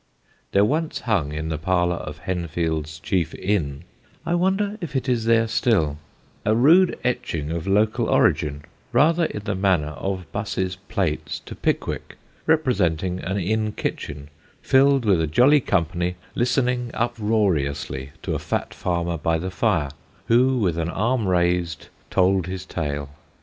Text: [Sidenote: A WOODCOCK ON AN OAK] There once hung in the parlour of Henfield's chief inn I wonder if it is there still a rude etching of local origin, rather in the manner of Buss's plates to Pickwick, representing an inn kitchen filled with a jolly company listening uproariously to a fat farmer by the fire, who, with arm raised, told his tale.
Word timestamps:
[Sidenote: 0.51 0.61
A 0.65 0.65
WOODCOCK 0.65 0.71
ON 0.71 0.79
AN 0.79 0.85
OAK] 0.87 0.97
There 0.97 1.13
once 1.13 1.21
hung 1.21 1.31
in 1.33 1.49
the 1.49 1.57
parlour 1.59 1.95
of 1.97 2.19
Henfield's 2.21 2.99
chief 3.01 3.35
inn 3.35 3.83
I 4.25 4.33
wonder 4.33 4.77
if 4.81 4.95
it 4.95 5.07
is 5.07 5.25
there 5.25 5.47
still 5.47 5.99
a 6.43 6.55
rude 6.55 6.97
etching 7.03 7.51
of 7.51 7.67
local 7.67 8.09
origin, 8.09 8.63
rather 8.91 9.25
in 9.25 9.43
the 9.43 9.53
manner 9.53 9.89
of 9.89 10.25
Buss's 10.31 10.75
plates 10.89 11.37
to 11.41 11.53
Pickwick, 11.53 12.15
representing 12.47 13.19
an 13.19 13.37
inn 13.37 13.73
kitchen 13.73 14.31
filled 14.59 15.05
with 15.05 15.21
a 15.21 15.27
jolly 15.27 15.59
company 15.61 16.15
listening 16.33 16.89
uproariously 16.95 18.09
to 18.23 18.33
a 18.33 18.39
fat 18.39 18.73
farmer 18.73 19.19
by 19.19 19.37
the 19.37 19.51
fire, 19.51 19.91
who, 20.25 20.57
with 20.57 20.79
arm 20.79 21.27
raised, 21.27 21.89
told 22.09 22.47
his 22.47 22.65
tale. 22.65 23.11